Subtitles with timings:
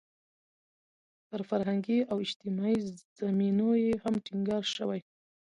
[1.29, 2.77] پر فرهنګي او اجتماعي
[3.19, 4.99] زمینو یې هم ټینګار شوی.